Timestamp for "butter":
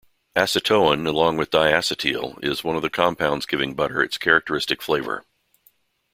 3.75-4.01